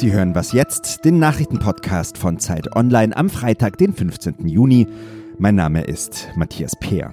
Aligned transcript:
Sie 0.00 0.14
hören 0.14 0.34
was 0.34 0.52
jetzt, 0.52 1.04
den 1.04 1.18
Nachrichtenpodcast 1.18 2.16
von 2.16 2.38
Zeit 2.38 2.74
Online 2.74 3.14
am 3.14 3.28
Freitag, 3.28 3.76
den 3.76 3.92
15. 3.92 4.48
Juni. 4.48 4.88
Mein 5.36 5.56
Name 5.56 5.82
ist 5.82 6.30
Matthias 6.36 6.72
Peer. 6.80 7.12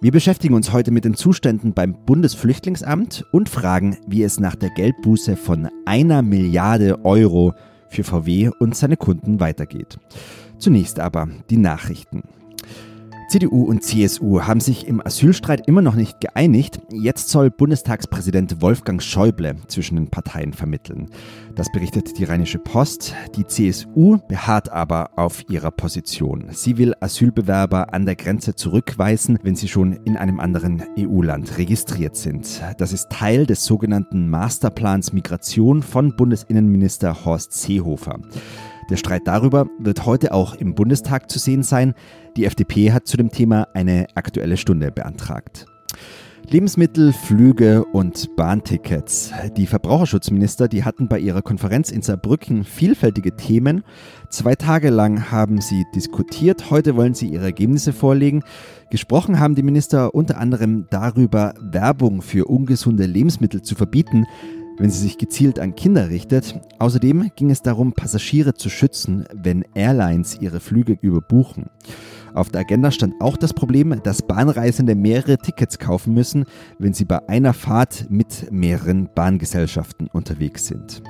Wir 0.00 0.10
beschäftigen 0.10 0.54
uns 0.54 0.72
heute 0.72 0.90
mit 0.90 1.04
den 1.04 1.14
Zuständen 1.14 1.72
beim 1.72 1.94
Bundesflüchtlingsamt 1.94 3.24
und 3.30 3.48
fragen, 3.48 3.96
wie 4.08 4.24
es 4.24 4.40
nach 4.40 4.56
der 4.56 4.70
Geldbuße 4.70 5.36
von 5.36 5.68
einer 5.86 6.22
Milliarde 6.22 7.04
Euro 7.04 7.54
für 7.88 8.02
VW 8.02 8.50
und 8.58 8.74
seine 8.74 8.96
Kunden 8.96 9.38
weitergeht. 9.38 10.00
Zunächst 10.58 10.98
aber 10.98 11.28
die 11.48 11.58
Nachrichten. 11.58 12.24
CDU 13.30 13.62
und 13.62 13.84
CSU 13.84 14.40
haben 14.40 14.58
sich 14.58 14.88
im 14.88 15.00
Asylstreit 15.06 15.68
immer 15.68 15.82
noch 15.82 15.94
nicht 15.94 16.20
geeinigt. 16.20 16.80
Jetzt 16.90 17.28
soll 17.28 17.48
Bundestagspräsident 17.48 18.60
Wolfgang 18.60 19.00
Schäuble 19.00 19.54
zwischen 19.68 19.94
den 19.94 20.08
Parteien 20.08 20.52
vermitteln. 20.52 21.08
Das 21.54 21.70
berichtet 21.70 22.18
die 22.18 22.24
Rheinische 22.24 22.58
Post. 22.58 23.14
Die 23.36 23.46
CSU 23.46 24.18
beharrt 24.26 24.72
aber 24.72 25.10
auf 25.14 25.48
ihrer 25.48 25.70
Position. 25.70 26.48
Sie 26.50 26.76
will 26.76 26.92
Asylbewerber 26.98 27.94
an 27.94 28.04
der 28.04 28.16
Grenze 28.16 28.56
zurückweisen, 28.56 29.38
wenn 29.44 29.54
sie 29.54 29.68
schon 29.68 29.92
in 30.04 30.16
einem 30.16 30.40
anderen 30.40 30.82
EU-Land 30.98 31.56
registriert 31.56 32.16
sind. 32.16 32.60
Das 32.78 32.92
ist 32.92 33.10
Teil 33.10 33.46
des 33.46 33.64
sogenannten 33.64 34.28
Masterplans 34.28 35.12
Migration 35.12 35.84
von 35.84 36.16
Bundesinnenminister 36.16 37.24
Horst 37.24 37.52
Seehofer. 37.52 38.18
Der 38.90 38.96
Streit 38.96 39.22
darüber 39.26 39.68
wird 39.78 40.04
heute 40.04 40.34
auch 40.34 40.54
im 40.54 40.74
Bundestag 40.74 41.30
zu 41.30 41.38
sehen 41.38 41.62
sein. 41.62 41.94
Die 42.36 42.44
FDP 42.44 42.90
hat 42.90 43.06
zu 43.06 43.16
dem 43.16 43.30
Thema 43.30 43.68
eine 43.72 44.08
aktuelle 44.16 44.56
Stunde 44.56 44.90
beantragt. 44.90 45.66
Lebensmittel, 46.48 47.12
Flüge 47.12 47.84
und 47.84 48.34
Bahntickets. 48.34 49.30
Die 49.56 49.68
Verbraucherschutzminister, 49.68 50.66
die 50.66 50.82
hatten 50.82 51.06
bei 51.06 51.20
ihrer 51.20 51.42
Konferenz 51.42 51.92
in 51.92 52.02
Saarbrücken 52.02 52.64
vielfältige 52.64 53.36
Themen. 53.36 53.84
Zwei 54.30 54.56
Tage 54.56 54.90
lang 54.90 55.30
haben 55.30 55.60
sie 55.60 55.84
diskutiert. 55.94 56.72
Heute 56.72 56.96
wollen 56.96 57.14
sie 57.14 57.28
ihre 57.28 57.44
Ergebnisse 57.44 57.92
vorlegen. 57.92 58.42
Gesprochen 58.90 59.38
haben 59.38 59.54
die 59.54 59.62
Minister 59.62 60.12
unter 60.16 60.38
anderem 60.38 60.86
darüber, 60.90 61.54
Werbung 61.60 62.22
für 62.22 62.46
ungesunde 62.46 63.06
Lebensmittel 63.06 63.62
zu 63.62 63.76
verbieten 63.76 64.26
wenn 64.80 64.90
sie 64.90 65.00
sich 65.00 65.18
gezielt 65.18 65.58
an 65.58 65.74
Kinder 65.74 66.08
richtet. 66.08 66.58
Außerdem 66.78 67.32
ging 67.36 67.50
es 67.50 67.60
darum, 67.60 67.92
Passagiere 67.92 68.54
zu 68.54 68.70
schützen, 68.70 69.26
wenn 69.34 69.62
Airlines 69.74 70.38
ihre 70.40 70.58
Flüge 70.58 70.96
überbuchen. 71.00 71.66
Auf 72.32 72.48
der 72.48 72.62
Agenda 72.62 72.90
stand 72.90 73.20
auch 73.20 73.36
das 73.36 73.52
Problem, 73.52 74.00
dass 74.02 74.22
Bahnreisende 74.22 74.94
mehrere 74.94 75.36
Tickets 75.36 75.78
kaufen 75.78 76.14
müssen, 76.14 76.46
wenn 76.78 76.94
sie 76.94 77.04
bei 77.04 77.28
einer 77.28 77.52
Fahrt 77.52 78.06
mit 78.08 78.50
mehreren 78.50 79.10
Bahngesellschaften 79.14 80.08
unterwegs 80.12 80.66
sind. 80.66 81.02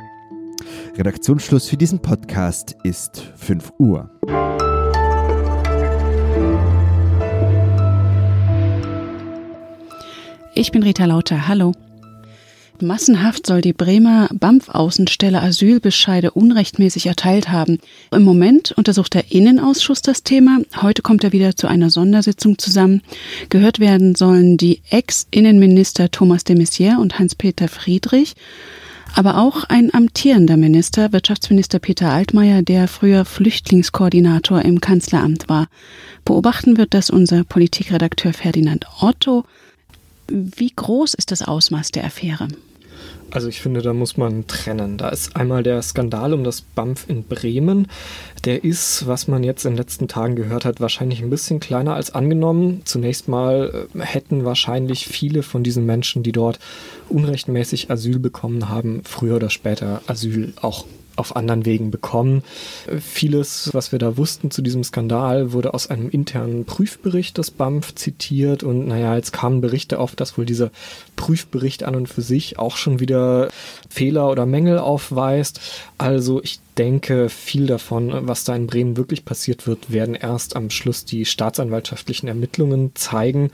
Redaktionsschluss 0.96 1.68
für 1.68 1.76
diesen 1.76 2.00
Podcast 2.00 2.76
ist 2.82 3.22
5 3.36 3.72
Uhr. 3.78 4.10
Ich 10.56 10.72
bin 10.72 10.82
Rita 10.82 11.04
Lauter. 11.04 11.46
Hallo. 11.46 11.72
Massenhaft 12.82 13.46
soll 13.46 13.60
die 13.60 13.72
Bremer 13.72 14.28
BAMF-Außenstelle 14.32 15.40
Asylbescheide 15.40 16.30
unrechtmäßig 16.30 17.06
erteilt 17.06 17.50
haben. 17.50 17.78
Im 18.10 18.22
Moment 18.22 18.72
untersucht 18.72 19.14
der 19.14 19.30
Innenausschuss 19.32 20.02
das 20.02 20.22
Thema. 20.22 20.60
Heute 20.80 21.02
kommt 21.02 21.24
er 21.24 21.32
wieder 21.32 21.56
zu 21.56 21.66
einer 21.66 21.90
Sondersitzung 21.90 22.58
zusammen. 22.58 23.02
Gehört 23.48 23.80
werden 23.80 24.14
sollen 24.14 24.56
die 24.56 24.80
Ex-Innenminister 24.90 26.10
Thomas 26.10 26.44
de 26.44 26.56
Maizière 26.56 26.98
und 26.98 27.18
Hans-Peter 27.18 27.68
Friedrich, 27.68 28.34
aber 29.14 29.38
auch 29.38 29.64
ein 29.64 29.92
amtierender 29.92 30.56
Minister, 30.56 31.12
Wirtschaftsminister 31.12 31.78
Peter 31.78 32.10
Altmaier, 32.10 32.62
der 32.62 32.88
früher 32.88 33.24
Flüchtlingskoordinator 33.24 34.62
im 34.62 34.80
Kanzleramt 34.80 35.48
war. 35.48 35.66
Beobachten 36.24 36.76
wird 36.76 36.94
das 36.94 37.10
unser 37.10 37.44
Politikredakteur 37.44 38.32
Ferdinand 38.32 38.86
Otto. 39.00 39.44
Wie 40.28 40.70
groß 40.74 41.14
ist 41.14 41.32
das 41.32 41.42
Ausmaß 41.42 41.90
der 41.90 42.04
Affäre? 42.04 42.48
Also 43.32 43.48
ich 43.48 43.60
finde, 43.60 43.82
da 43.82 43.92
muss 43.92 44.16
man 44.16 44.46
trennen. 44.46 44.96
Da 44.96 45.08
ist 45.08 45.36
einmal 45.36 45.62
der 45.62 45.80
Skandal 45.82 46.34
um 46.34 46.44
das 46.44 46.60
BAMF 46.62 47.08
in 47.08 47.24
Bremen. 47.24 47.86
Der 48.44 48.64
ist, 48.64 49.06
was 49.06 49.28
man 49.28 49.44
jetzt 49.44 49.64
in 49.64 49.72
den 49.72 49.78
letzten 49.78 50.08
Tagen 50.08 50.34
gehört 50.34 50.64
hat, 50.64 50.80
wahrscheinlich 50.80 51.22
ein 51.22 51.30
bisschen 51.30 51.60
kleiner 51.60 51.94
als 51.94 52.10
angenommen. 52.10 52.82
Zunächst 52.84 53.28
mal 53.28 53.86
äh, 53.94 54.00
hätten 54.00 54.44
wahrscheinlich 54.44 55.06
viele 55.06 55.42
von 55.42 55.62
diesen 55.62 55.86
Menschen, 55.86 56.22
die 56.22 56.32
dort 56.32 56.58
unrechtmäßig 57.08 57.90
Asyl 57.90 58.19
bekommen 58.19 58.69
haben, 58.69 59.02
früher 59.04 59.36
oder 59.36 59.50
später 59.50 60.02
Asyl 60.06 60.52
auch 60.60 60.84
auf 61.20 61.36
anderen 61.36 61.64
Wegen 61.64 61.91
bekommen. 61.91 62.42
Vieles, 63.00 63.70
was 63.72 63.92
wir 63.92 63.98
da 63.98 64.16
wussten 64.16 64.50
zu 64.50 64.62
diesem 64.62 64.82
Skandal, 64.82 65.53
wurde 65.53 65.75
aus 65.75 65.88
einem 65.88 66.10
internen 66.10 66.64
Prüfbericht 66.64 67.38
des 67.38 67.50
BAMF 67.50 67.94
zitiert 67.94 68.62
und 68.62 68.88
naja, 68.88 69.14
jetzt 69.14 69.32
kamen 69.32 69.60
Berichte 69.60 69.98
auf, 69.98 70.16
dass 70.16 70.36
wohl 70.36 70.47
dieser 70.47 70.70
Prüfbericht 71.16 71.84
an 71.84 71.94
und 71.94 72.08
für 72.08 72.22
sich 72.22 72.58
auch 72.58 72.76
schon 72.76 72.98
wieder 72.98 73.48
Fehler 73.88 74.31
oder 74.31 74.47
Mängel 74.47 74.78
aufweist. 74.78 75.60
Also 75.98 76.42
ich 76.42 76.60
denke, 76.78 77.28
viel 77.28 77.66
davon, 77.66 78.26
was 78.26 78.44
da 78.44 78.56
in 78.56 78.66
Bremen 78.66 78.97
wirklich 78.97 79.25
passiert 79.26 79.66
wird, 79.66 79.92
werden 79.92 80.14
erst 80.14 80.56
am 80.56 80.70
Schluss 80.70 81.04
die 81.04 81.26
staatsanwaltschaftlichen 81.26 82.26
Ermittlungen 82.26 82.92
zeigen. 82.94 83.50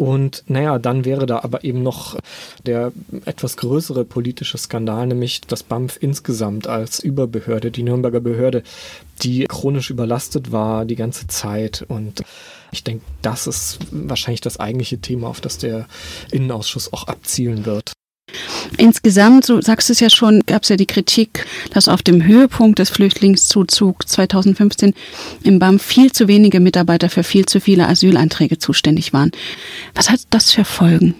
Und 0.00 0.44
naja, 0.46 0.78
dann 0.78 1.04
wäre 1.04 1.26
da 1.26 1.40
aber 1.40 1.62
eben 1.62 1.82
noch 1.82 2.16
der 2.64 2.90
etwas 3.26 3.58
größere 3.58 4.06
politische 4.06 4.56
Skandal, 4.56 5.06
nämlich 5.06 5.42
das 5.42 5.62
BAMF 5.62 5.98
insgesamt 6.00 6.66
als 6.66 7.00
Überbehörde, 7.00 7.70
die 7.70 7.82
Nürnberger 7.82 8.20
Behörde, 8.20 8.62
die 9.20 9.44
chronisch 9.44 9.90
überlastet 9.90 10.52
war 10.52 10.86
die 10.86 10.96
ganze 10.96 11.26
Zeit. 11.26 11.84
Und 11.86 12.22
ich 12.72 12.82
denke, 12.82 13.04
das 13.20 13.46
ist 13.46 13.78
wahrscheinlich 13.90 14.40
das 14.40 14.58
eigentliche 14.58 15.02
Thema, 15.02 15.28
auf 15.28 15.42
das 15.42 15.58
der 15.58 15.86
Innenausschuss 16.30 16.94
auch 16.94 17.06
abzielen 17.06 17.66
wird. 17.66 17.92
Insgesamt, 18.80 19.44
so 19.44 19.60
sagst 19.60 19.90
du 19.90 19.92
es 19.92 20.00
ja 20.00 20.08
schon, 20.08 20.40
gab 20.46 20.62
es 20.62 20.70
ja 20.70 20.76
die 20.76 20.86
Kritik, 20.86 21.44
dass 21.74 21.86
auf 21.86 22.00
dem 22.00 22.24
Höhepunkt 22.24 22.78
des 22.78 22.88
Flüchtlingszuzugs 22.88 24.06
2015 24.06 24.94
im 25.42 25.58
BAM 25.58 25.78
viel 25.78 26.12
zu 26.12 26.28
wenige 26.28 26.60
Mitarbeiter 26.60 27.10
für 27.10 27.22
viel 27.22 27.44
zu 27.44 27.60
viele 27.60 27.86
Asylanträge 27.86 28.56
zuständig 28.56 29.12
waren. 29.12 29.32
Was 29.94 30.08
hat 30.08 30.20
das 30.30 30.52
für 30.52 30.64
Folgen? 30.64 31.14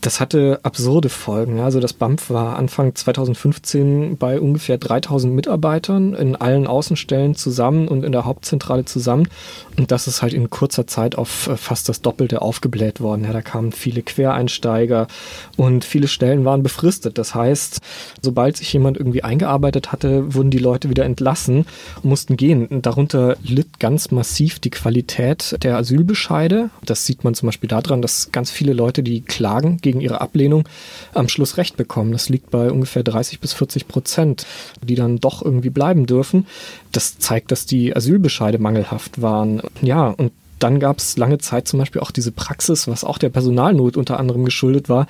Das 0.00 0.20
hatte 0.20 0.60
absurde 0.62 1.08
Folgen. 1.08 1.58
Also 1.58 1.80
das 1.80 1.92
BAMF 1.92 2.30
war 2.30 2.56
Anfang 2.56 2.94
2015 2.94 4.16
bei 4.16 4.40
ungefähr 4.40 4.78
3000 4.78 5.34
Mitarbeitern 5.34 6.14
in 6.14 6.36
allen 6.36 6.68
Außenstellen 6.68 7.34
zusammen 7.34 7.88
und 7.88 8.04
in 8.04 8.12
der 8.12 8.24
Hauptzentrale 8.24 8.84
zusammen. 8.84 9.28
Und 9.76 9.90
das 9.90 10.06
ist 10.06 10.22
halt 10.22 10.34
in 10.34 10.50
kurzer 10.50 10.86
Zeit 10.86 11.16
auf 11.16 11.48
äh, 11.48 11.56
fast 11.56 11.88
das 11.88 12.00
Doppelte 12.00 12.42
aufgebläht 12.42 13.00
worden. 13.00 13.24
Ja, 13.24 13.32
da 13.32 13.42
kamen 13.42 13.72
viele 13.72 14.02
Quereinsteiger 14.02 15.08
und 15.56 15.84
viele 15.84 16.06
Stellen 16.06 16.44
waren 16.44 16.62
befristet. 16.62 17.18
Das 17.18 17.34
heißt, 17.34 17.80
sobald 18.22 18.56
sich 18.56 18.72
jemand 18.72 18.98
irgendwie 18.98 19.24
eingearbeitet 19.24 19.90
hatte, 19.90 20.32
wurden 20.32 20.50
die 20.50 20.58
Leute 20.58 20.90
wieder 20.90 21.06
entlassen 21.06 21.66
und 22.02 22.04
mussten 22.04 22.36
gehen. 22.36 22.82
Darunter 22.82 23.36
litt 23.42 23.80
ganz 23.80 24.12
massiv 24.12 24.60
die 24.60 24.70
Qualität 24.70 25.56
der 25.62 25.76
Asylbescheide. 25.76 26.70
Das 26.84 27.04
sieht 27.04 27.24
man 27.24 27.34
zum 27.34 27.48
Beispiel 27.48 27.68
daran, 27.68 28.00
dass 28.00 28.30
ganz 28.30 28.52
viele 28.52 28.74
Leute, 28.74 29.02
die 29.02 29.22
klagen 29.22 29.78
gegen 29.88 30.02
ihre 30.02 30.20
Ablehnung 30.20 30.68
am 31.14 31.28
Schluss 31.28 31.56
Recht 31.56 31.78
bekommen. 31.78 32.12
Das 32.12 32.28
liegt 32.28 32.50
bei 32.50 32.70
ungefähr 32.70 33.02
30 33.02 33.40
bis 33.40 33.54
40 33.54 33.88
Prozent, 33.88 34.46
die 34.82 34.96
dann 34.96 35.18
doch 35.18 35.42
irgendwie 35.42 35.70
bleiben 35.70 36.04
dürfen. 36.04 36.46
Das 36.92 37.18
zeigt, 37.18 37.50
dass 37.52 37.64
die 37.64 37.96
Asylbescheide 37.96 38.58
mangelhaft 38.58 39.22
waren. 39.22 39.62
Ja, 39.80 40.08
und 40.08 40.32
dann 40.58 40.80
gab 40.80 40.98
es 40.98 41.16
lange 41.16 41.38
Zeit 41.38 41.68
zum 41.68 41.78
Beispiel 41.78 42.00
auch 42.00 42.10
diese 42.10 42.32
Praxis, 42.32 42.88
was 42.88 43.04
auch 43.04 43.18
der 43.18 43.28
Personalnot 43.28 43.96
unter 43.96 44.18
anderem 44.18 44.44
geschuldet 44.44 44.88
war, 44.88 45.06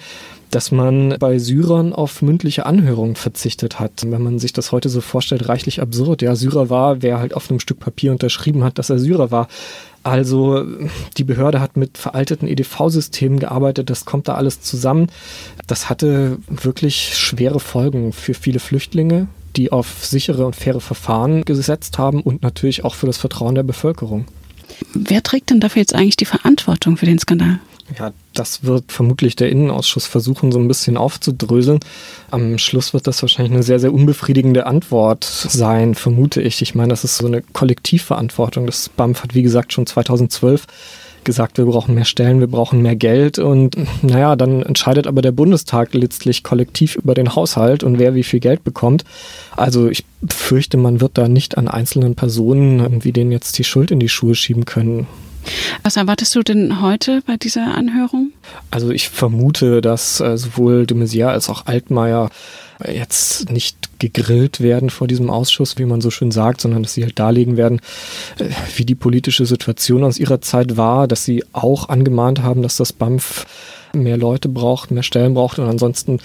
dass 0.50 0.72
man 0.72 1.16
bei 1.18 1.38
Syrern 1.38 1.92
auf 1.92 2.22
mündliche 2.22 2.66
Anhörungen 2.66 3.16
verzichtet 3.16 3.80
hat. 3.80 4.04
Wenn 4.06 4.22
man 4.22 4.38
sich 4.38 4.52
das 4.52 4.72
heute 4.72 4.88
so 4.88 5.00
vorstellt, 5.00 5.48
reichlich 5.48 5.80
absurd. 5.82 6.22
Ja, 6.22 6.34
Syrer 6.36 6.70
war, 6.70 7.02
wer 7.02 7.18
halt 7.18 7.34
auf 7.34 7.50
einem 7.50 7.60
Stück 7.60 7.80
Papier 7.80 8.12
unterschrieben 8.12 8.64
hat, 8.64 8.78
dass 8.78 8.90
er 8.90 8.98
Syrer 8.98 9.30
war. 9.30 9.48
Also 10.02 10.64
die 11.16 11.24
Behörde 11.24 11.60
hat 11.60 11.76
mit 11.76 11.98
veralteten 11.98 12.48
EDV-Systemen 12.48 13.40
gearbeitet, 13.40 13.90
das 13.90 14.04
kommt 14.04 14.28
da 14.28 14.34
alles 14.34 14.62
zusammen. 14.62 15.08
Das 15.66 15.90
hatte 15.90 16.38
wirklich 16.48 17.16
schwere 17.16 17.60
Folgen 17.60 18.12
für 18.12 18.32
viele 18.32 18.60
Flüchtlinge, 18.60 19.26
die 19.56 19.70
auf 19.70 20.04
sichere 20.04 20.46
und 20.46 20.56
faire 20.56 20.80
Verfahren 20.80 21.44
gesetzt 21.44 21.98
haben 21.98 22.22
und 22.22 22.42
natürlich 22.42 22.84
auch 22.84 22.94
für 22.94 23.06
das 23.06 23.18
Vertrauen 23.18 23.54
der 23.54 23.64
Bevölkerung. 23.64 24.26
Wer 24.94 25.22
trägt 25.22 25.50
denn 25.50 25.60
dafür 25.60 25.80
jetzt 25.80 25.94
eigentlich 25.94 26.16
die 26.16 26.24
Verantwortung 26.24 26.96
für 26.96 27.06
den 27.06 27.18
Skandal? 27.18 27.58
Ja, 27.98 28.12
das 28.34 28.64
wird 28.64 28.92
vermutlich 28.92 29.34
der 29.34 29.48
Innenausschuss 29.48 30.06
versuchen, 30.06 30.52
so 30.52 30.58
ein 30.58 30.68
bisschen 30.68 30.98
aufzudröseln. 30.98 31.80
Am 32.30 32.58
Schluss 32.58 32.92
wird 32.92 33.06
das 33.06 33.22
wahrscheinlich 33.22 33.52
eine 33.52 33.62
sehr, 33.62 33.80
sehr 33.80 33.94
unbefriedigende 33.94 34.66
Antwort 34.66 35.24
sein, 35.24 35.94
vermute 35.94 36.42
ich. 36.42 36.60
Ich 36.60 36.74
meine, 36.74 36.90
das 36.90 37.04
ist 37.04 37.16
so 37.16 37.26
eine 37.26 37.40
Kollektivverantwortung. 37.40 38.66
Das 38.66 38.90
BAMF 38.90 39.22
hat, 39.22 39.34
wie 39.34 39.42
gesagt, 39.42 39.72
schon 39.72 39.86
2012 39.86 40.66
gesagt, 41.28 41.58
wir 41.58 41.66
brauchen 41.66 41.94
mehr 41.94 42.06
Stellen, 42.06 42.40
wir 42.40 42.46
brauchen 42.46 42.80
mehr 42.80 42.96
Geld 42.96 43.38
und 43.38 43.76
naja, 44.02 44.34
dann 44.34 44.62
entscheidet 44.62 45.06
aber 45.06 45.20
der 45.20 45.30
Bundestag 45.30 45.92
letztlich 45.92 46.42
kollektiv 46.42 46.96
über 46.96 47.14
den 47.14 47.36
Haushalt 47.36 47.84
und 47.84 47.98
wer 47.98 48.14
wie 48.14 48.24
viel 48.24 48.40
Geld 48.40 48.64
bekommt. 48.64 49.04
Also 49.54 49.88
ich 49.88 50.04
fürchte, 50.26 50.78
man 50.78 51.02
wird 51.02 51.18
da 51.18 51.28
nicht 51.28 51.58
an 51.58 51.68
einzelnen 51.68 52.14
Personen 52.14 52.80
irgendwie 52.80 53.12
denen 53.12 53.30
jetzt 53.30 53.58
die 53.58 53.64
Schuld 53.64 53.90
in 53.90 54.00
die 54.00 54.08
Schuhe 54.08 54.34
schieben 54.34 54.64
können. 54.64 55.06
Was 55.82 55.96
erwartest 55.96 56.34
du 56.34 56.42
denn 56.42 56.80
heute 56.80 57.22
bei 57.26 57.36
dieser 57.36 57.74
Anhörung? 57.74 58.32
Also 58.70 58.90
ich 58.90 59.10
vermute, 59.10 59.82
dass 59.82 60.20
äh, 60.20 60.38
sowohl 60.38 60.86
de 60.86 60.96
Maizière 60.96 61.28
als 61.28 61.50
auch 61.50 61.66
Altmaier 61.66 62.30
jetzt 62.86 63.50
nicht 63.50 63.98
gegrillt 63.98 64.60
werden 64.60 64.90
vor 64.90 65.08
diesem 65.08 65.30
Ausschuss, 65.30 65.78
wie 65.78 65.84
man 65.84 66.00
so 66.00 66.10
schön 66.10 66.30
sagt, 66.30 66.60
sondern 66.60 66.82
dass 66.82 66.94
sie 66.94 67.04
halt 67.04 67.18
darlegen 67.18 67.56
werden, 67.56 67.80
äh, 68.38 68.48
wie 68.76 68.84
die 68.84 68.94
politische 68.94 69.46
Situation 69.46 70.04
aus 70.04 70.18
ihrer 70.18 70.40
Zeit 70.40 70.76
war, 70.76 71.08
dass 71.08 71.24
sie 71.24 71.44
auch 71.52 71.88
angemahnt 71.88 72.42
haben, 72.42 72.62
dass 72.62 72.76
das 72.76 72.92
BAMF 72.92 73.46
mehr 73.92 74.16
Leute 74.16 74.48
braucht, 74.48 74.90
mehr 74.90 75.02
Stellen 75.02 75.34
braucht 75.34 75.58
und 75.58 75.68
ansonsten 75.68 76.20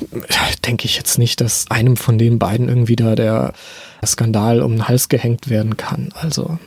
äh, 0.00 0.56
denke 0.64 0.86
ich 0.86 0.96
jetzt 0.96 1.18
nicht, 1.18 1.40
dass 1.40 1.70
einem 1.70 1.96
von 1.96 2.16
den 2.16 2.38
beiden 2.38 2.68
irgendwie 2.68 2.96
da 2.96 3.14
der 3.14 3.52
Skandal 4.04 4.62
um 4.62 4.72
den 4.72 4.88
Hals 4.88 5.08
gehängt 5.08 5.50
werden 5.50 5.76
kann. 5.76 6.10
Also 6.14 6.58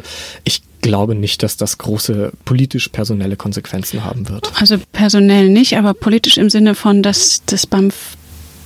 ich 0.43 0.61
glaube 0.81 1.15
nicht, 1.15 1.43
dass 1.43 1.57
das 1.57 1.77
große 1.77 2.31
politisch-personelle 2.45 3.35
Konsequenzen 3.35 4.03
haben 4.03 4.29
wird. 4.29 4.51
Also 4.59 4.77
personell 4.91 5.49
nicht, 5.49 5.77
aber 5.77 5.93
politisch 5.93 6.37
im 6.37 6.49
Sinne 6.49 6.75
von, 6.75 7.03
dass 7.03 7.43
das 7.45 7.67
BAMF 7.67 8.17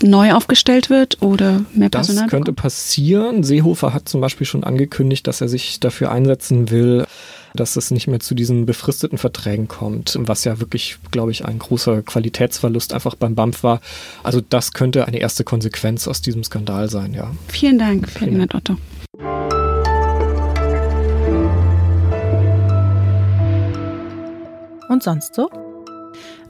neu 0.01 0.33
aufgestellt 0.33 0.89
wird 0.89 1.21
oder 1.21 1.65
mehr 1.73 1.89
Personal? 1.89 2.23
Das 2.23 2.31
könnte 2.31 2.51
bekommt? 2.51 2.63
passieren. 2.63 3.43
Seehofer 3.43 3.93
hat 3.93 4.09
zum 4.09 4.21
Beispiel 4.21 4.47
schon 4.47 4.63
angekündigt, 4.63 5.27
dass 5.27 5.41
er 5.41 5.47
sich 5.47 5.79
dafür 5.79 6.11
einsetzen 6.11 6.69
will, 6.69 7.05
dass 7.55 7.75
es 7.75 7.91
nicht 7.91 8.07
mehr 8.07 8.19
zu 8.19 8.35
diesen 8.35 8.65
befristeten 8.65 9.17
Verträgen 9.17 9.67
kommt, 9.67 10.17
was 10.19 10.43
ja 10.43 10.59
wirklich, 10.59 10.97
glaube 11.11 11.31
ich, 11.31 11.45
ein 11.45 11.59
großer 11.59 12.01
Qualitätsverlust 12.01 12.93
einfach 12.93 13.15
beim 13.15 13.35
BAMF 13.35 13.63
war. 13.63 13.81
Also 14.23 14.41
das 14.41 14.73
könnte 14.73 15.07
eine 15.07 15.19
erste 15.19 15.43
Konsequenz 15.43 16.07
aus 16.07 16.21
diesem 16.21 16.43
Skandal 16.43 16.89
sein, 16.89 17.13
ja. 17.13 17.31
Vielen 17.47 17.77
Dank, 17.77 18.09
Ferdinand 18.09 18.55
Otto. 18.55 18.77
Und 24.89 25.01
sonst 25.01 25.33
so? 25.35 25.49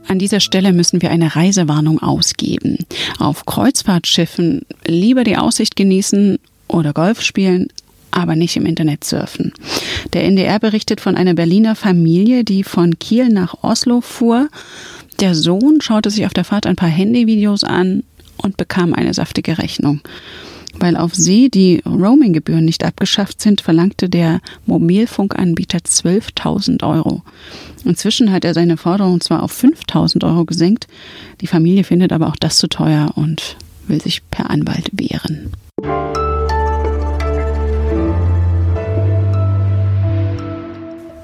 An 0.06 0.18
dieser 0.18 0.40
Stelle 0.40 0.72
müssen 0.72 1.02
wir 1.02 1.10
eine 1.10 1.34
Reisewarnung 1.34 2.02
ausgeben. 2.02 2.78
Auf 3.18 3.46
Kreuzfahrtschiffen 3.46 4.62
lieber 4.86 5.24
die 5.24 5.36
Aussicht 5.36 5.76
genießen 5.76 6.38
oder 6.68 6.92
Golf 6.92 7.22
spielen, 7.22 7.68
aber 8.10 8.36
nicht 8.36 8.56
im 8.56 8.66
Internet 8.66 9.04
surfen. 9.04 9.52
Der 10.12 10.24
NDR 10.24 10.58
berichtet 10.58 11.00
von 11.00 11.16
einer 11.16 11.34
Berliner 11.34 11.74
Familie, 11.74 12.44
die 12.44 12.62
von 12.62 12.98
Kiel 12.98 13.28
nach 13.28 13.62
Oslo 13.62 14.00
fuhr. 14.00 14.48
Der 15.20 15.34
Sohn 15.34 15.80
schaute 15.80 16.10
sich 16.10 16.26
auf 16.26 16.34
der 16.34 16.44
Fahrt 16.44 16.66
ein 16.66 16.76
paar 16.76 16.88
Handyvideos 16.88 17.64
an 17.64 18.04
und 18.36 18.56
bekam 18.56 18.94
eine 18.94 19.14
saftige 19.14 19.58
Rechnung. 19.58 20.00
Weil 20.78 20.96
auf 20.96 21.14
See 21.14 21.48
die 21.48 21.82
Roaminggebühren 21.86 22.64
nicht 22.64 22.84
abgeschafft 22.84 23.40
sind, 23.40 23.60
verlangte 23.60 24.08
der 24.08 24.40
Mobilfunkanbieter 24.66 25.78
12.000 25.78 26.86
Euro. 26.86 27.22
Inzwischen 27.84 28.32
hat 28.32 28.44
er 28.44 28.54
seine 28.54 28.76
Forderung 28.76 29.20
zwar 29.20 29.42
auf 29.42 29.52
5.000 29.52 30.24
Euro 30.24 30.44
gesenkt, 30.44 30.86
die 31.40 31.46
Familie 31.46 31.84
findet 31.84 32.12
aber 32.12 32.28
auch 32.28 32.36
das 32.36 32.56
zu 32.58 32.68
teuer 32.68 33.12
und 33.14 33.56
will 33.86 34.00
sich 34.00 34.22
per 34.30 34.50
Anwalt 34.50 34.90
wehren. 34.92 35.52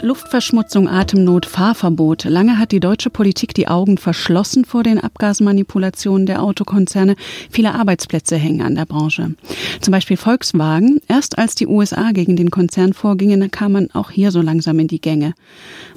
Luftverschmutzung, 0.03 0.89
Atemnot, 0.89 1.45
Fahrverbot. 1.45 2.25
Lange 2.25 2.59
hat 2.59 2.73
die 2.73 2.81
deutsche 2.81 3.11
Politik 3.11 3.53
die 3.53 3.69
Augen 3.69 3.99
verschlossen 3.99 4.65
vor 4.65 4.83
den 4.83 4.99
Abgasmanipulationen 4.99 6.25
der 6.25 6.43
Autokonzerne. 6.43 7.17
Viele 7.51 7.75
Arbeitsplätze 7.75 8.37
hängen 8.37 8.63
an 8.63 8.77
der 8.77 8.87
Branche. 8.87 9.35
Zum 9.83 9.93
Beispiel 9.93 10.17
Volkswagen. 10.17 11.03
Erst 11.07 11.39
als 11.39 11.55
die 11.55 11.67
USA 11.67 12.13
gegen 12.13 12.35
den 12.37 12.51
Konzern 12.51 12.95
vorgingen, 12.95 13.51
kam 13.51 13.73
man 13.73 13.91
auch 13.93 14.11
hier 14.11 14.31
so 14.31 14.41
langsam 14.41 14.79
in 14.79 14.89
die 14.89 15.03
Gänge. 15.03 15.35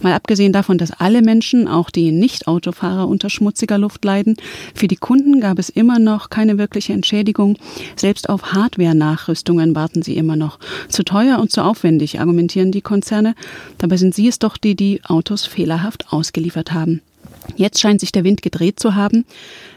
Mal 0.01 0.13
abgesehen 0.13 0.51
davon, 0.51 0.77
dass 0.77 0.91
alle 0.91 1.21
Menschen, 1.21 1.69
auch 1.69 1.89
die 1.89 2.11
Nicht-Autofahrer, 2.11 3.07
unter 3.07 3.29
schmutziger 3.29 3.77
Luft 3.77 4.03
leiden, 4.03 4.35
für 4.75 4.87
die 4.87 4.97
Kunden 4.97 5.39
gab 5.39 5.59
es 5.59 5.69
immer 5.69 5.99
noch 5.99 6.29
keine 6.29 6.57
wirkliche 6.57 6.91
Entschädigung. 6.91 7.57
Selbst 7.95 8.27
auf 8.27 8.51
Hardware-Nachrüstungen 8.51 9.75
warten 9.75 10.01
sie 10.01 10.17
immer 10.17 10.35
noch. 10.35 10.59
Zu 10.89 11.03
teuer 11.03 11.39
und 11.39 11.51
zu 11.51 11.63
aufwendig, 11.63 12.19
argumentieren 12.19 12.71
die 12.71 12.81
Konzerne. 12.81 13.35
Dabei 13.77 13.92
Dabei 13.93 13.99
sind 13.99 14.15
sie 14.15 14.27
es 14.27 14.39
doch, 14.39 14.57
die 14.57 14.73
die 14.73 15.01
Autos 15.03 15.45
fehlerhaft 15.45 16.11
ausgeliefert 16.11 16.73
haben. 16.73 17.03
Jetzt 17.55 17.79
scheint 17.79 17.99
sich 17.99 18.11
der 18.11 18.23
Wind 18.23 18.41
gedreht 18.41 18.79
zu 18.79 18.95
haben. 18.95 19.23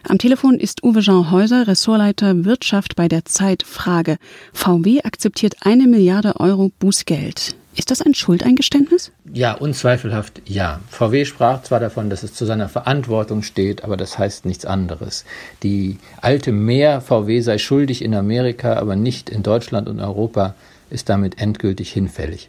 Am 0.08 0.16
Telefon 0.16 0.58
ist 0.58 0.82
Uwe 0.82 1.00
Jean 1.00 1.30
Häuser, 1.30 1.68
Ressortleiter 1.68 2.46
Wirtschaft 2.46 2.96
bei 2.96 3.08
der 3.08 3.26
Zeit. 3.26 3.62
Frage. 3.62 4.16
VW 4.54 5.02
akzeptiert 5.02 5.56
eine 5.60 5.86
Milliarde 5.86 6.40
Euro 6.40 6.70
Bußgeld. 6.78 7.56
Ist 7.74 7.90
das 7.90 8.00
ein 8.00 8.14
Schuldeingeständnis? 8.14 9.12
Ja, 9.34 9.52
unzweifelhaft 9.52 10.40
ja. 10.46 10.80
VW 10.88 11.26
sprach 11.26 11.62
zwar 11.64 11.80
davon, 11.80 12.08
dass 12.08 12.22
es 12.22 12.32
zu 12.32 12.46
seiner 12.46 12.70
Verantwortung 12.70 13.42
steht, 13.42 13.84
aber 13.84 13.98
das 13.98 14.18
heißt 14.18 14.46
nichts 14.46 14.64
anderes. 14.64 15.26
Die 15.62 15.98
alte 16.22 16.52
Mehr 16.52 17.02
VW 17.02 17.42
sei 17.42 17.58
schuldig 17.58 18.00
in 18.00 18.14
Amerika, 18.14 18.76
aber 18.78 18.96
nicht 18.96 19.28
in 19.28 19.42
Deutschland 19.42 19.90
und 19.90 20.00
Europa, 20.00 20.54
ist 20.88 21.10
damit 21.10 21.38
endgültig 21.38 21.92
hinfällig. 21.92 22.48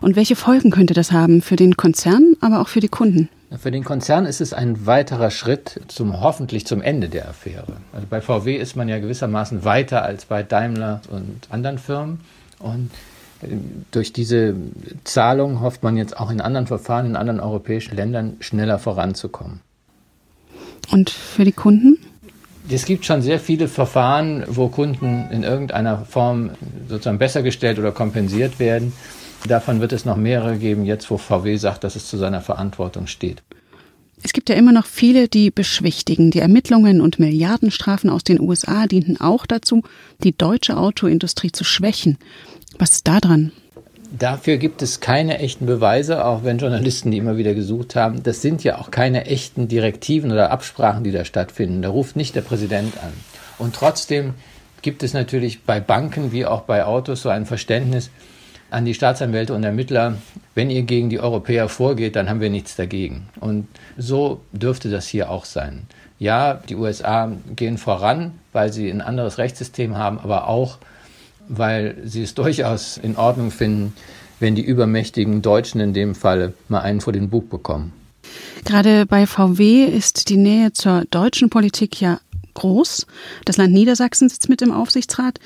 Und 0.00 0.16
welche 0.16 0.36
Folgen 0.36 0.70
könnte 0.70 0.94
das 0.94 1.12
haben 1.12 1.42
für 1.42 1.56
den 1.56 1.76
Konzern, 1.76 2.34
aber 2.40 2.60
auch 2.60 2.68
für 2.68 2.80
die 2.80 2.88
Kunden? 2.88 3.28
Für 3.58 3.70
den 3.70 3.84
Konzern 3.84 4.26
ist 4.26 4.40
es 4.40 4.52
ein 4.52 4.86
weiterer 4.86 5.30
Schritt 5.30 5.80
zum 5.86 6.20
hoffentlich 6.20 6.66
zum 6.66 6.82
Ende 6.82 7.08
der 7.08 7.28
Affäre. 7.28 7.76
Also 7.92 8.06
bei 8.10 8.20
VW 8.20 8.56
ist 8.56 8.74
man 8.74 8.88
ja 8.88 8.98
gewissermaßen 8.98 9.64
weiter 9.64 10.02
als 10.02 10.24
bei 10.24 10.42
Daimler 10.42 11.00
und 11.10 11.46
anderen 11.50 11.78
Firmen. 11.78 12.20
Und 12.58 12.90
äh, 13.42 13.48
durch 13.92 14.12
diese 14.12 14.56
Zahlung 15.04 15.60
hofft 15.60 15.84
man 15.84 15.96
jetzt 15.96 16.18
auch 16.18 16.30
in 16.30 16.40
anderen 16.40 16.66
Verfahren, 16.66 17.06
in 17.06 17.16
anderen 17.16 17.38
europäischen 17.38 17.94
Ländern 17.94 18.36
schneller 18.40 18.78
voranzukommen. 18.80 19.60
Und 20.90 21.10
für 21.10 21.44
die 21.44 21.52
Kunden? 21.52 21.98
Es 22.68 22.84
gibt 22.84 23.04
schon 23.04 23.22
sehr 23.22 23.38
viele 23.38 23.68
Verfahren, 23.68 24.44
wo 24.48 24.68
Kunden 24.68 25.28
in 25.30 25.44
irgendeiner 25.44 26.04
Form 26.04 26.50
sozusagen 26.88 27.18
besser 27.18 27.42
gestellt 27.42 27.78
oder 27.78 27.92
kompensiert 27.92 28.58
werden. 28.58 28.92
Davon 29.46 29.80
wird 29.80 29.92
es 29.92 30.04
noch 30.04 30.16
mehrere 30.16 30.56
geben, 30.56 30.84
jetzt 30.84 31.10
wo 31.10 31.18
VW 31.18 31.56
sagt, 31.56 31.84
dass 31.84 31.96
es 31.96 32.08
zu 32.08 32.16
seiner 32.16 32.40
Verantwortung 32.40 33.06
steht. 33.06 33.42
Es 34.22 34.32
gibt 34.32 34.48
ja 34.48 34.56
immer 34.56 34.72
noch 34.72 34.86
viele, 34.86 35.28
die 35.28 35.50
beschwichtigen. 35.50 36.30
Die 36.30 36.40
Ermittlungen 36.40 37.00
und 37.00 37.18
Milliardenstrafen 37.18 38.10
aus 38.10 38.24
den 38.24 38.40
USA 38.40 38.86
dienten 38.86 39.20
auch 39.20 39.46
dazu, 39.46 39.82
die 40.24 40.36
deutsche 40.36 40.76
Autoindustrie 40.76 41.52
zu 41.52 41.64
schwächen. 41.64 42.18
Was 42.78 42.92
ist 42.92 43.08
da 43.08 43.20
dran? 43.20 43.52
Dafür 44.18 44.56
gibt 44.56 44.82
es 44.82 45.00
keine 45.00 45.38
echten 45.38 45.66
Beweise, 45.66 46.24
auch 46.24 46.44
wenn 46.44 46.58
Journalisten 46.58 47.10
die 47.10 47.18
immer 47.18 47.36
wieder 47.36 47.54
gesucht 47.54 47.96
haben. 47.96 48.22
Das 48.22 48.40
sind 48.40 48.64
ja 48.64 48.78
auch 48.78 48.90
keine 48.90 49.26
echten 49.26 49.68
Direktiven 49.68 50.32
oder 50.32 50.50
Absprachen, 50.50 51.04
die 51.04 51.12
da 51.12 51.24
stattfinden. 51.24 51.82
Da 51.82 51.88
ruft 51.88 52.16
nicht 52.16 52.34
der 52.34 52.42
Präsident 52.42 52.94
an. 53.02 53.12
Und 53.58 53.74
trotzdem 53.74 54.34
gibt 54.80 55.02
es 55.02 55.12
natürlich 55.12 55.62
bei 55.62 55.80
Banken 55.80 56.32
wie 56.32 56.46
auch 56.46 56.62
bei 56.62 56.84
Autos 56.84 57.22
so 57.22 57.28
ein 57.28 57.46
Verständnis, 57.46 58.10
an 58.70 58.84
die 58.84 58.94
Staatsanwälte 58.94 59.54
und 59.54 59.64
Ermittler, 59.64 60.16
wenn 60.54 60.70
ihr 60.70 60.82
gegen 60.82 61.10
die 61.10 61.20
Europäer 61.20 61.68
vorgeht, 61.68 62.16
dann 62.16 62.28
haben 62.28 62.40
wir 62.40 62.50
nichts 62.50 62.76
dagegen. 62.76 63.28
Und 63.40 63.68
so 63.96 64.40
dürfte 64.52 64.90
das 64.90 65.06
hier 65.06 65.30
auch 65.30 65.44
sein. 65.44 65.82
Ja, 66.18 66.54
die 66.54 66.76
USA 66.76 67.30
gehen 67.54 67.78
voran, 67.78 68.32
weil 68.52 68.72
sie 68.72 68.90
ein 68.90 69.02
anderes 69.02 69.38
Rechtssystem 69.38 69.96
haben, 69.96 70.18
aber 70.18 70.48
auch, 70.48 70.78
weil 71.48 71.96
sie 72.04 72.22
es 72.22 72.34
durchaus 72.34 72.96
in 72.96 73.16
Ordnung 73.16 73.50
finden, 73.50 73.92
wenn 74.40 74.54
die 74.54 74.64
übermächtigen 74.64 75.42
Deutschen 75.42 75.80
in 75.80 75.94
dem 75.94 76.14
Fall 76.14 76.54
mal 76.68 76.80
einen 76.80 77.00
vor 77.00 77.12
den 77.12 77.30
Bug 77.30 77.50
bekommen. 77.50 77.92
Gerade 78.64 79.06
bei 79.06 79.26
VW 79.26 79.84
ist 79.84 80.28
die 80.28 80.36
Nähe 80.36 80.72
zur 80.72 81.04
deutschen 81.10 81.50
Politik 81.50 82.00
ja 82.00 82.18
groß. 82.54 83.06
Das 83.44 83.58
Land 83.58 83.72
Niedersachsen 83.72 84.28
sitzt 84.28 84.48
mit 84.48 84.62
im 84.62 84.72
Aufsichtsrat. 84.72 85.38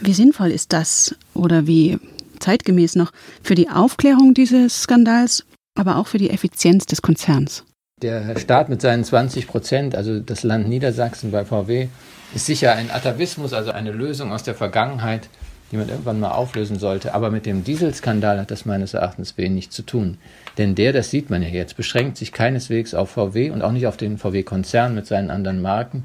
Wie 0.00 0.12
sinnvoll 0.12 0.50
ist 0.50 0.72
das 0.72 1.14
oder 1.32 1.66
wie 1.66 1.98
zeitgemäß 2.46 2.94
noch 2.94 3.10
für 3.42 3.56
die 3.56 3.68
Aufklärung 3.68 4.32
dieses 4.32 4.82
Skandals, 4.82 5.44
aber 5.76 5.96
auch 5.96 6.06
für 6.06 6.18
die 6.18 6.30
Effizienz 6.30 6.86
des 6.86 7.02
Konzerns. 7.02 7.64
Der 8.00 8.38
Staat 8.38 8.68
mit 8.68 8.80
seinen 8.80 9.02
20 9.02 9.48
Prozent, 9.48 9.96
also 9.96 10.20
das 10.20 10.44
Land 10.44 10.68
Niedersachsen 10.68 11.32
bei 11.32 11.44
VW, 11.44 11.88
ist 12.34 12.46
sicher 12.46 12.74
ein 12.74 12.90
Atavismus, 12.90 13.52
also 13.52 13.72
eine 13.72 13.90
Lösung 13.90 14.32
aus 14.32 14.44
der 14.44 14.54
Vergangenheit, 14.54 15.28
die 15.72 15.76
man 15.76 15.88
irgendwann 15.88 16.20
mal 16.20 16.32
auflösen 16.32 16.78
sollte. 16.78 17.14
Aber 17.14 17.30
mit 17.30 17.46
dem 17.46 17.64
Dieselskandal 17.64 18.38
hat 18.38 18.52
das 18.52 18.64
meines 18.64 18.94
Erachtens 18.94 19.36
wenig 19.36 19.70
zu 19.70 19.82
tun. 19.82 20.18
Denn 20.56 20.76
der, 20.76 20.92
das 20.92 21.10
sieht 21.10 21.30
man 21.30 21.42
ja 21.42 21.48
jetzt, 21.48 21.76
beschränkt 21.76 22.16
sich 22.16 22.32
keineswegs 22.32 22.94
auf 22.94 23.10
VW 23.10 23.50
und 23.50 23.62
auch 23.62 23.72
nicht 23.72 23.88
auf 23.88 23.96
den 23.96 24.18
VW-Konzern 24.18 24.94
mit 24.94 25.06
seinen 25.06 25.30
anderen 25.30 25.62
Marken, 25.62 26.04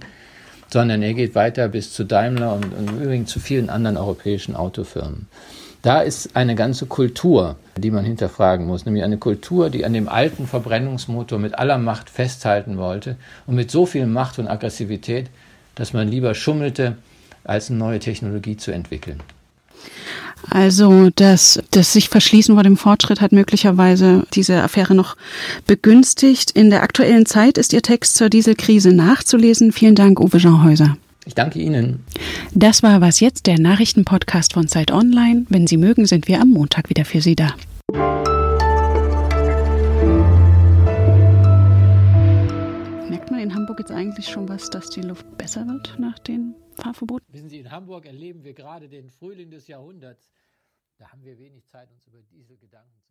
sondern 0.72 1.04
er 1.04 1.14
geht 1.14 1.36
weiter 1.36 1.68
bis 1.68 1.94
zu 1.94 2.04
Daimler 2.04 2.56
und, 2.56 2.74
und 2.74 3.02
übrigens 3.02 3.30
zu 3.30 3.40
vielen 3.40 3.70
anderen 3.70 3.98
europäischen 3.98 4.56
Autofirmen. 4.56 5.28
Da 5.82 6.02
ist 6.02 6.36
eine 6.36 6.54
ganze 6.54 6.86
Kultur, 6.86 7.56
die 7.76 7.90
man 7.90 8.06
hinterfragen 8.06 8.68
muss, 8.68 8.86
nämlich 8.86 9.04
eine 9.04 9.18
Kultur, 9.18 9.70
die 9.70 9.84
an 9.84 9.94
dem 9.94 10.08
alten 10.08 10.46
Verbrennungsmotor 10.46 11.40
mit 11.40 11.58
aller 11.58 11.80
Macht 11.80 12.10
festhalten 12.10 12.78
wollte 12.78 13.16
und 13.48 13.56
mit 13.56 13.72
so 13.72 13.86
viel 13.86 14.06
Macht 14.06 14.38
und 14.38 14.48
Aggressivität, 14.48 15.30
dass 15.76 15.94
man 15.94 16.08
lieber 16.08 16.36
schummelte, 16.36 16.98
als 17.44 17.70
eine 17.70 17.80
neue 17.80 18.00
Technologie 18.00 18.58
zu 18.58 18.72
entwickeln. 18.72 19.22
Also 20.50 21.10
das, 21.16 21.62
das 21.72 21.94
sich 21.94 22.10
verschließen 22.10 22.56
vor 22.56 22.64
dem 22.64 22.78
Fortschritt 22.78 23.22
hat 23.22 23.32
möglicherweise 23.32 24.24
diese 24.34 24.62
Affäre 24.62 24.96
noch 24.96 25.16
begünstigt. 25.68 26.52
In 26.52 26.70
der 26.70 26.84
aktuellen 26.84 27.26
Zeit 27.26 27.58
ist 27.58 27.74
Ihr 27.74 27.82
Text 27.82 28.16
zur 28.16 28.30
Dieselkrise 28.30 28.92
nachzulesen. 28.92 29.72
Vielen 29.72 29.96
Dank, 29.96 30.20
Uwe 30.20 30.38
Jean 30.38 30.64
Häuser. 30.64 30.98
Ich 31.26 31.36
danke 31.36 31.60
Ihnen. 31.60 32.04
Das 32.54 32.82
war 32.82 33.00
was 33.00 33.20
jetzt, 33.20 33.46
der 33.46 33.60
Nachrichtenpodcast 33.60 34.54
von 34.54 34.68
Zeit 34.68 34.92
Online. 34.92 35.46
Wenn 35.50 35.68
Sie 35.68 35.78
mögen, 35.78 36.06
sind 36.08 36.28
wir 36.28 36.42
am 36.42 36.50
Montag 36.50 36.90
wieder 36.90 37.06
für 37.06 37.22
Sie 37.22 37.36
da. 37.36 37.56
Merkt 43.10 43.30
man 43.30 43.40
in 43.40 43.54
Hamburg 43.54 43.80
jetzt 43.80 43.92
eigentlich 43.92 44.28
schon 44.28 44.50
was, 44.50 44.72
dass 44.72 44.90
die 44.90 45.02
Luft 45.02 45.38
besser 45.38 45.68
wird 45.68 46.00
nach 46.00 46.18
den 46.18 46.56
Fahrverboten? 46.74 47.28
Wissen 47.32 47.50
Sie, 47.50 47.60
in 47.60 47.70
Hamburg 47.70 48.08
erleben 48.08 48.44
wir 48.44 48.54
gerade 48.54 48.90
den 48.90 49.10
Frühling 49.12 49.52
des 49.52 49.68
Jahrhunderts. 49.68 50.28
Da 50.98 51.12
haben 51.12 51.24
wir 51.24 51.38
wenig 51.38 51.68
Zeit, 51.68 51.92
uns 51.92 52.08
über 52.08 52.20
diese 52.32 52.58
Gedanken 52.58 53.00
zu 53.02 53.11